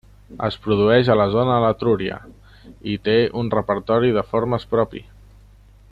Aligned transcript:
Es 0.45 0.55
produeix 0.61 1.11
a 1.13 1.17
la 1.19 1.27
zona 1.35 1.57
de 1.57 1.65
l'Etrúria 1.65 2.17
i 2.95 2.97
té 3.09 3.17
un 3.43 3.55
repertori 3.59 4.13
de 4.19 4.29
formes 4.33 4.67
propi. 4.77 5.07